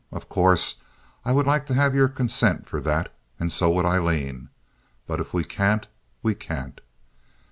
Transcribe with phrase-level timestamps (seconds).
[0.11, 0.81] Of course,
[1.23, 4.49] I would like to have your consent for that—so would Aileen;
[5.05, 5.87] but if we can't,
[6.23, 6.81] we can't."